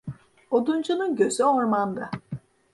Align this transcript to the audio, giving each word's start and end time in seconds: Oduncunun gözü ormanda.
Oduncunun 0.51 1.15
gözü 1.15 1.43
ormanda. 1.43 2.09